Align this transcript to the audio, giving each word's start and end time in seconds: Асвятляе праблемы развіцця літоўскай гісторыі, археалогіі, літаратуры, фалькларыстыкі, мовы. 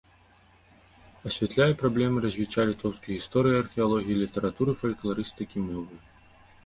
Асвятляе 1.31 1.67
праблемы 1.81 2.17
развіцця 2.25 2.65
літоўскай 2.69 3.13
гісторыі, 3.17 3.59
археалогіі, 3.67 4.19
літаратуры, 4.25 4.71
фалькларыстыкі, 4.81 5.57
мовы. 5.71 5.95